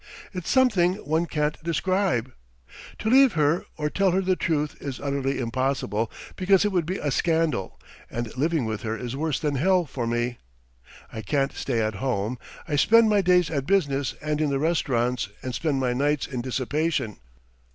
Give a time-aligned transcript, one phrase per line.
[0.33, 2.33] It's something one can't describe.
[2.97, 6.97] To leave her or tell her the truth is utterly impossible because it would be
[6.97, 10.39] a scandal, and living with her is worse than hell for me.
[11.13, 12.39] I can't stay at home!
[12.67, 16.41] I spend my days at business and in the restaurants and spend my nights in
[16.41, 17.17] dissipation.